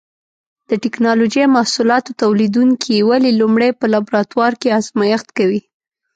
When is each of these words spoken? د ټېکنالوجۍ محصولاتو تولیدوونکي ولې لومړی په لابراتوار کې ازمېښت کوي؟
د 0.69 0.71
ټېکنالوجۍ 0.83 1.43
محصولاتو 1.55 2.17
تولیدوونکي 2.21 2.95
ولې 3.09 3.31
لومړی 3.41 3.69
په 3.79 3.85
لابراتوار 3.93 4.51
کې 4.61 4.75
ازمېښت 4.79 5.27
کوي؟ 5.37 5.61